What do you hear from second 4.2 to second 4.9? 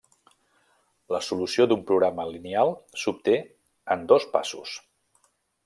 passos.